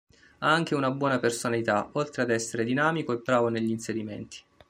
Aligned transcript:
Ha 0.39 0.51
anche 0.51 0.73
una 0.73 0.89
buona 0.89 1.19
personalità 1.19 1.87
oltre 1.93 2.23
ad 2.23 2.31
essere 2.31 2.63
dinamico 2.63 3.13
e 3.13 3.17
bravo 3.17 3.49
negli 3.49 3.69
inserimenti. 3.69 4.39